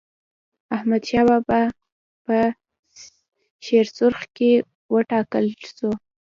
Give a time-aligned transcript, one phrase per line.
[0.75, 1.61] احمدشاه بابا
[2.25, 2.37] په
[3.65, 4.51] شیرسرخ کي
[4.91, 5.45] و ټاکل
[5.77, 5.89] سو.